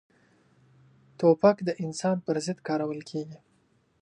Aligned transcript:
توپک 1.19 1.57
د 1.65 1.69
انسان 1.83 2.17
پر 2.25 2.35
ضد 2.45 2.57
کارول 2.67 2.99
کېږي. 3.09 3.37